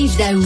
[0.00, 0.40] Yves Daou.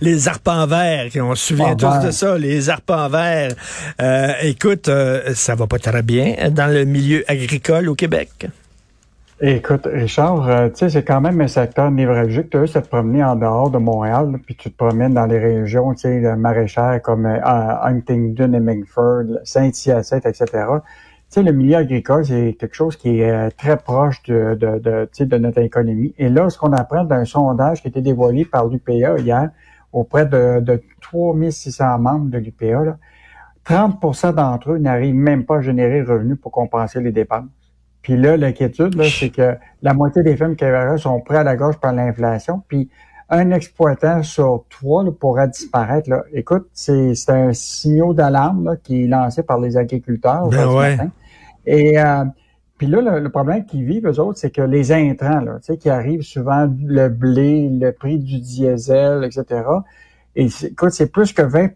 [0.00, 3.52] les arpents verts, on se souvient Ah, tous de ça, les arpents verts.
[4.00, 8.48] Euh, écoute, euh, ça va pas très bien dans le milieu agricole au Québec.
[9.38, 12.48] Écoute, Richard, euh, tu sais, c'est quand même un secteur névralgique.
[12.48, 15.92] Tu veux te promener en dehors de Montréal, puis tu te promènes dans les régions,
[15.92, 20.46] tu sais, maraîchères comme euh, Huntingdon et Mingford, Saint-Hyacinthe, etc.
[21.28, 25.24] Sais, le milieu agricole, c'est quelque chose qui est euh, très proche de, de, de,
[25.24, 26.14] de notre économie.
[26.18, 29.50] Et là, ce qu'on apprend d'un sondage qui a été dévoilé par l'UPA hier,
[29.92, 32.98] auprès de, de 3600 membres de l'UPA, là,
[33.66, 37.48] 30% d'entre eux n'arrivent même pas à générer le revenu pour compenser les dépenses.
[38.02, 41.78] Puis là, l'inquiétude, c'est que la moitié des femmes québécoises sont prêts à la gorge
[41.78, 42.62] par l'inflation.
[42.68, 42.88] Puis
[43.28, 46.08] un exploitant sur trois là, pourra disparaître.
[46.08, 46.22] Là.
[46.32, 50.96] Écoute, c'est c'est un signal d'alarme qui est lancé par les agriculteurs Ben ouais.
[50.96, 51.10] matin.
[51.66, 52.24] Et euh,
[52.78, 55.72] puis là, le, le problème qu'ils vivent, eux autres, c'est que les intrants, là, tu
[55.72, 59.62] sais, qui arrivent souvent, le blé, le prix du diesel, etc.
[60.36, 61.70] Et écoute, c'est plus que 20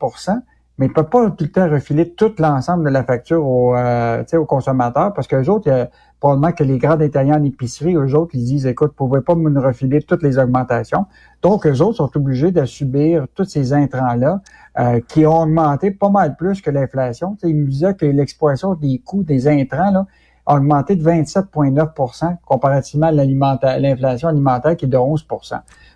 [0.81, 3.77] mais ils ne peuvent pas tout le temps refiler tout l'ensemble de la facture aux,
[3.77, 8.31] euh, aux consommateurs parce qu'eux autres, probablement que les grands détaillants en épicerie, eux autres,
[8.33, 11.05] ils disent, écoute, vous ne pouvez pas me refiler toutes les augmentations.
[11.42, 14.41] Donc, eux autres sont obligés de subir tous ces intrants-là
[14.78, 17.37] euh, qui ont augmenté pas mal plus que l'inflation.
[17.42, 20.06] Ils me disaient que l'exploitation des coûts des intrants là,
[20.47, 25.27] a augmenté de 27,9% comparativement à l'inflation alimentaire qui est de 11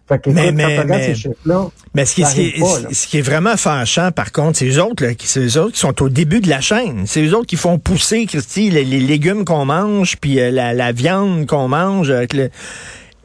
[0.06, 2.60] Fait que, Mais- mais- quand mais- ces chiffres-là, Mais ce qui, Ça ce qui- arrive
[2.60, 2.88] pas, là.
[2.92, 5.72] ce qui est vraiment fâchant, par contre, c'est eux autres, là, qui, c'est eux autres
[5.72, 7.04] qui sont au début de la chaîne.
[7.06, 10.74] C'est eux autres qui font pousser, Christy, les, les légumes qu'on mange, puis euh, la,
[10.74, 12.10] la viande qu'on mange.
[12.10, 12.50] avec le-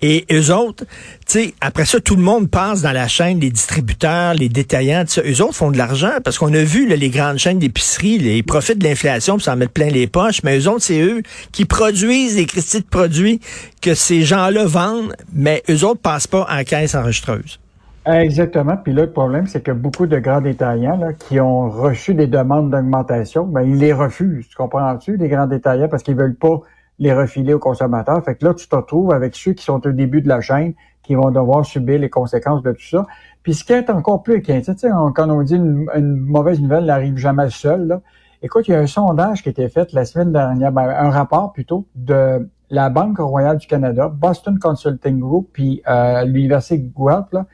[0.01, 0.85] Et eux autres,
[1.27, 5.03] tu sais, après ça, tout le monde passe dans la chaîne, les distributeurs, les détaillants,
[5.05, 5.21] tout.
[5.25, 8.43] Eux autres font de l'argent parce qu'on a vu là, les grandes chaînes d'épicerie, ils
[8.43, 11.65] profitent de l'inflation pour s'en mettre plein les poches, mais eux autres, c'est eux qui
[11.65, 13.39] produisent les Christy de produits
[13.81, 17.59] que ces gens-là vendent, mais eux autres passent pas en caisse enregistreuse.
[18.05, 18.77] Exactement.
[18.77, 22.27] Puis là, le problème, c'est que beaucoup de grands détaillants là, qui ont reçu des
[22.27, 24.47] demandes d'augmentation, ben, ils les refusent.
[24.47, 26.61] Tu comprends-tu, les grands détaillants, parce qu'ils veulent pas
[26.99, 28.23] les refiler aux consommateurs.
[28.23, 30.73] Fait que là, tu te retrouves avec ceux qui sont au début de la chaîne,
[31.03, 33.05] qui vont devoir subir les conséquences de tout ça.
[33.41, 36.15] Puis ce qui est encore plus inquiétant, tu sais, on- quand on dit une, une
[36.17, 38.01] mauvaise nouvelle n'arrive jamais seule, là.
[38.41, 41.09] Écoute, il y a un sondage qui a été fait la semaine dernière, ben, un
[41.09, 47.25] rapport plutôt, de la Banque royale du Canada, Boston Consulting Group, puis euh, l'Université Guelph,
[47.33, 47.45] là,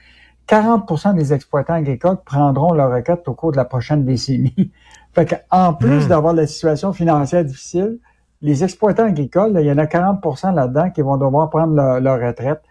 [0.47, 4.71] 40% des exploitants agricoles prendront leur retraite au cours de la prochaine décennie.
[5.13, 6.09] fait que, en plus Hmm.
[6.09, 7.97] d'avoir la situation financière difficile,
[8.45, 11.99] les exploitants agricoles, là, il y en a 40% là-dedans qui vont devoir prendre leur,
[11.99, 12.61] leur retraite.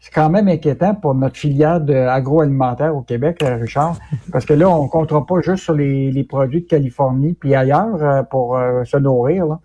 [0.00, 3.98] C'est quand même inquiétant pour notre filière agroalimentaire au Québec, euh, Richard,
[4.32, 7.54] parce que là, on ne comptera pas juste sur les, les produits de Californie puis
[7.54, 9.46] ailleurs euh, pour euh, se nourrir.
[9.46, 9.60] là.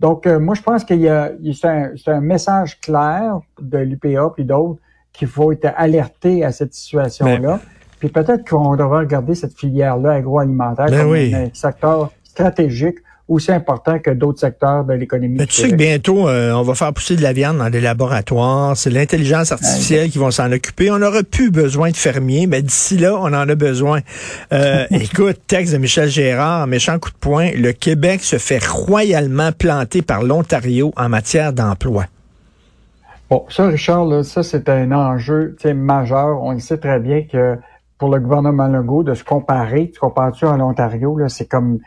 [0.00, 4.44] Donc, euh, moi, je pense qu'il y a, c'est un, message clair de l'UPA puis
[4.44, 4.80] d'autres
[5.12, 7.60] qu'il faut être alerté à cette situation-là.
[7.98, 11.34] Puis peut-être qu'on devrait regarder cette filière-là agroalimentaire Ben comme oui.
[11.34, 15.38] un secteur stratégique aussi important que d'autres secteurs de l'économie.
[15.46, 18.76] Tu sais que bientôt, euh, on va faire pousser de la viande dans des laboratoires.
[18.76, 20.90] C'est l'intelligence artificielle qui va s'en occuper.
[20.90, 24.00] On n'aura plus besoin de fermiers, mais d'ici là, on en a besoin.
[24.52, 27.50] Euh, écoute, texte de Michel Gérard, méchant coup de poing.
[27.56, 32.04] Le Québec se fait royalement planter par l'Ontario en matière d'emploi.
[33.28, 36.40] Bon, ça, Richard, là, ça, c'est un enjeu majeur.
[36.44, 37.56] On le sait très bien que
[37.98, 41.80] pour le gouvernement Legault, de se comparer, tu compares-tu à l'Ontario, là, c'est comme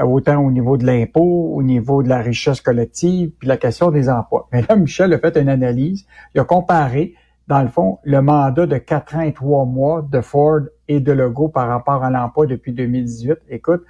[0.00, 4.08] autant au niveau de l'impôt, au niveau de la richesse collective, puis la question des
[4.08, 4.48] emplois.
[4.52, 6.06] Mais là, Michel a fait une analyse.
[6.34, 7.14] Il a comparé,
[7.48, 11.48] dans le fond, le mandat de quatre ans et mois de Ford et de Legault
[11.48, 13.38] par rapport à l'emploi depuis 2018.
[13.48, 13.84] Écoute,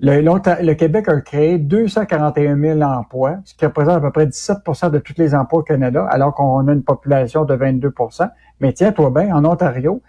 [0.00, 4.98] le Québec a créé 241 000 emplois, ce qui représente à peu près 17% de
[4.98, 8.28] tous les emplois au Canada, alors qu'on a une population de 22%
[8.60, 10.02] Mais tiens-toi bien, en Ontario,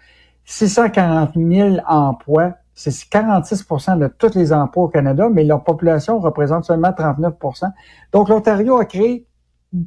[0.46, 6.64] 640 000 emplois, c'est 46% de tous les emplois au Canada, mais leur population représente
[6.64, 7.70] seulement 39%
[8.12, 9.26] Donc, l'Ontario a créé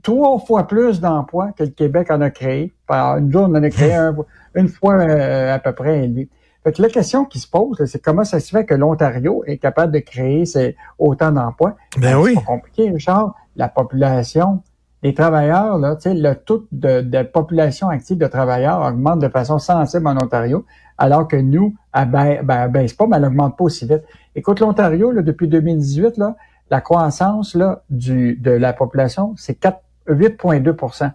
[0.03, 2.73] trois fois plus d'emplois que le Québec en a créé.
[2.89, 4.15] Journée, on en a créé un-
[4.55, 6.29] une fois euh, à peu près élevé.
[6.63, 9.57] Fait que la question qui se pose, c'est comment ça se fait que l'Ontario est
[9.57, 11.75] capable de créer ces, autant d'emplois?
[11.97, 12.33] Ben oui.
[12.37, 13.35] C'est compliqué, Richard.
[13.55, 14.61] La population,
[15.03, 20.07] les travailleurs, là, le taux de, de population active de travailleurs augmente de façon sensible
[20.07, 20.65] en Ontario,
[20.97, 24.03] alors que nous, elle ba- ben, baisse pas, mais elle augmente pas aussi vite.
[24.35, 26.35] Écoute, l'Ontario, là, depuis 2018, là,
[26.71, 31.11] la croissance là, du, de la population, c'est 4 8,2%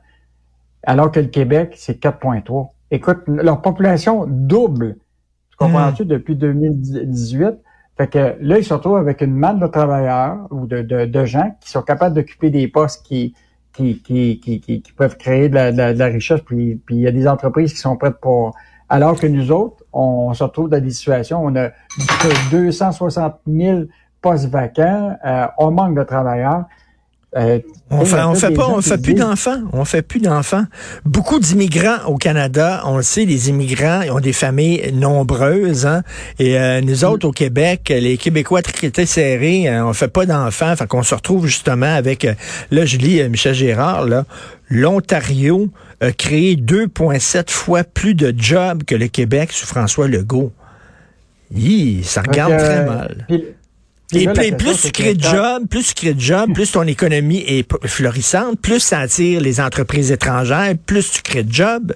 [0.85, 4.97] alors que le Québec, c'est 4,3 Écoute, leur population double.
[5.51, 6.05] Tu comprends-tu?
[6.05, 7.55] Depuis 2018?
[7.97, 11.57] Fait que là, ils se retrouvent avec une manne de travailleurs ou de, de, gens
[11.61, 13.35] qui sont capables d'occuper des postes qui,
[13.73, 16.41] qui, qui, qui, qui, peuvent créer de la, de la, richesse.
[16.41, 18.55] Puis, puis il y a des entreprises qui sont prêtes pour...
[18.89, 21.71] Alors que nous autres, on se retrouve dans des situations où on a
[22.51, 23.85] 260 000
[24.21, 26.65] postes vacants, euh, on manque de travailleurs.
[27.35, 29.61] Euh, on fait, on fait pas, on fait plus d'enfants.
[29.73, 30.65] On fait plus d'enfants.
[31.07, 35.87] Beaucoup d'immigrants au Canada, on le sait, les immigrants ils ont des familles nombreuses.
[35.87, 36.03] Hein?
[36.39, 37.05] Et euh, nous mm.
[37.05, 40.77] autres au Québec, les Québécois très serrés, euh, on fait pas d'enfants.
[40.77, 42.27] Fait qu'on se retrouve justement avec,
[42.71, 44.25] là je lis Michel Gérard, là,
[44.69, 45.71] l'Ontario
[46.01, 50.53] a créé 2,7 fois plus de jobs que le Québec sous François Legault.
[51.55, 53.27] Hi, ça regarde très mal.
[54.13, 57.67] Et plus, tu crées de jobs, plus tu crées de jobs, plus ton économie est
[57.87, 61.95] florissante, plus ça attire les entreprises étrangères, plus tu crées de jobs,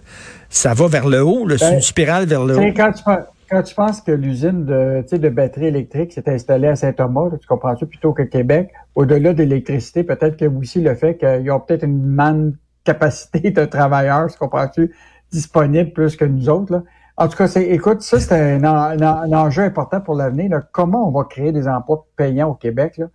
[0.48, 2.72] ça va vers le haut, c'est une ben, spirale vers le haut.
[2.74, 3.02] Quand tu,
[3.50, 7.76] quand tu penses que l'usine de, de batteries électriques s'est installée à Saint-Thomas, tu comprends
[7.76, 11.84] ça, plutôt que Québec, au-delà de l'électricité, peut-être que aussi le fait qu'ils ont peut-être
[11.84, 14.94] une manne capacité de travailleurs, tu comprends-tu,
[15.30, 16.82] disponible plus que nous autres, là.
[17.18, 20.50] En tout cas, c'est, écoute, ça, c'est un, enjeu important pour l'avenir.
[20.72, 22.98] Comment on va créer des emplois payants au Québec?
[22.98, 23.06] Là?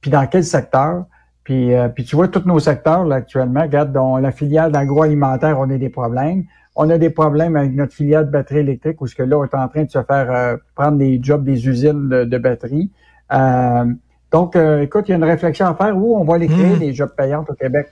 [0.00, 1.04] Puis dans quel secteur?
[1.42, 5.58] Puis, euh, puis tu vois, tous nos secteurs là, actuellement, regarde, dans la filière d'agroalimentaire,
[5.58, 6.44] on a des problèmes.
[6.74, 9.44] On a des problèmes avec notre filière de batterie électrique, où ce que là, on
[9.44, 12.90] est en train de se faire euh, prendre des jobs des usines de, de batterie.
[13.32, 13.86] Euh,
[14.30, 16.78] donc, écoute, il y a une réflexion à faire où on va aller créer mmh.
[16.78, 17.86] des jobs payants au Québec.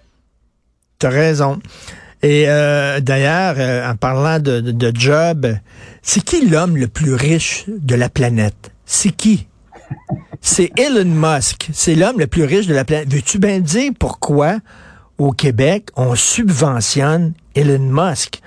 [0.99, 1.59] Tu as raison.
[2.25, 5.47] Et euh, d'ailleurs, euh, en parlant de, de, job,
[6.01, 8.73] c'est qui l'homme le plus riche de la planète?
[8.87, 9.47] C'est qui?
[10.41, 11.69] C'est Elon Musk.
[11.75, 13.13] C'est l'homme le plus riche de la planète.
[13.13, 14.57] Veux-tu bien dire pourquoi
[15.19, 18.41] au Québec, on subventionne Elon Musk?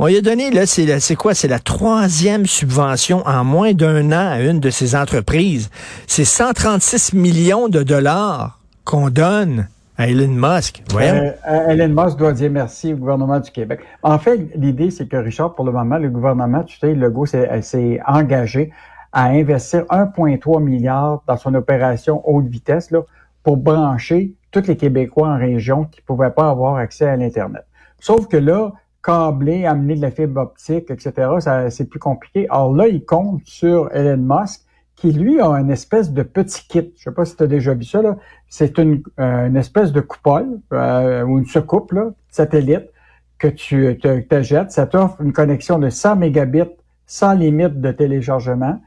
[0.00, 1.32] On lui a donné, là, c'est quoi?
[1.32, 5.70] C'est la troisième subvention en moins d'un an à une de ces entreprises.
[6.08, 9.68] C'est 136 millions de dollars qu'on donne
[9.98, 10.82] Elon Musk.
[10.94, 11.32] Euh,
[11.68, 13.80] Elon Musk doit dire merci au gouvernement du Québec.
[14.02, 18.00] En fait, l'idée, c'est que Richard, pour le moment, le gouvernement, tu sais, Legault s'est
[18.06, 18.72] engagé
[19.12, 23.02] à investir 1,3 milliard dans son opération haute vitesse là,
[23.42, 27.64] pour brancher tous les Québécois en région qui ne pouvaient pas avoir accès à l'Internet.
[28.00, 28.72] Sauf que là,
[29.02, 32.46] câbler, amener de la fibre optique, etc., c'est plus compliqué.
[32.48, 34.62] Alors là, il compte sur Elon Musk
[35.02, 36.92] qui lui a une espèce de petit kit.
[36.96, 38.00] Je sais pas si tu as déjà vu ça.
[38.48, 42.88] C'est une, euh, une espèce de coupole euh, ou une soucoupe là, satellite
[43.36, 44.70] que tu te jettes.
[44.70, 46.70] Ça t'offre une connexion de 100 mégabits
[47.04, 48.80] sans limite de téléchargement.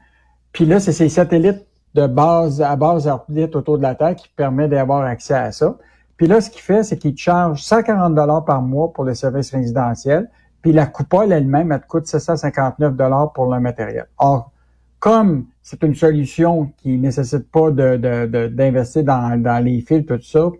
[0.52, 4.30] Puis là, c'est ces satellites de base à base orbite autour de la Terre qui
[4.30, 5.76] permet d'avoir accès à ça.
[6.16, 9.12] Puis là, ce qu'il fait, c'est qu'il te charge 140 dollars par mois pour le
[9.12, 10.30] service résidentiel.
[10.62, 14.06] Puis la coupole elle-même, elle te coûte 759 dollars pour le matériel.
[14.16, 14.50] Or,
[15.06, 20.20] comme c'est une solution qui nécessite pas d'investir de, de, dans, dans, les fils, tout
[20.20, 20.50] ça,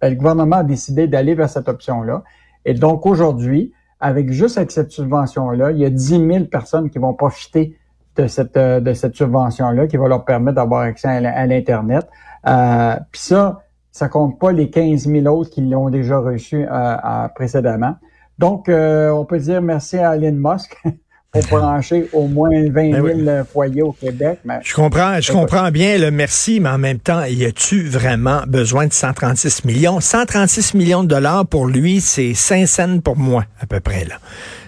[0.00, 2.22] ben, le gouvernement a décidé d'aller vers cette option-là.
[2.64, 7.00] Et donc aujourd'hui, avec juste avec cette subvention-là, il y a 10 000 personnes qui
[7.00, 7.76] vont profiter
[8.14, 12.06] de cette, de cette subvention-là, qui va leur permettre d'avoir accès à l'Internet.
[12.46, 17.28] Euh, Puis ça, ça compte pas les 15 000 autres qui l'ont déjà reçu euh,
[17.34, 17.96] précédemment.
[18.38, 20.80] Donc, euh, on peut dire merci à Elon Musk
[21.32, 24.40] pour brancher au moins 20 000 ben foyers au Québec.
[24.62, 28.86] je comprends, je comprends bien le merci, mais en même temps, y a-tu vraiment besoin
[28.86, 30.00] de 136 millions?
[30.00, 34.16] 136 millions de dollars pour lui, c'est 5 cents pour moi, à peu près, là.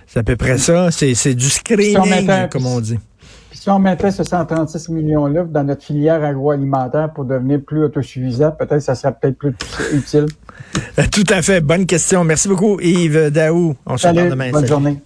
[0.06, 0.90] C'est à peu près ça.
[0.90, 2.98] C'est du screening, comme on dit.
[3.50, 8.82] si on mettait ce 136 millions-là dans notre filière agroalimentaire pour devenir plus autosuffisant, peut-être
[8.82, 9.54] ça serait peut-être plus
[9.94, 10.26] utile.
[11.10, 11.62] Tout à fait.
[11.62, 12.24] Bonne question.
[12.24, 13.74] Merci beaucoup, Yves Daou.
[13.86, 14.50] On se revoit demain.
[14.50, 14.98] Bonne journée.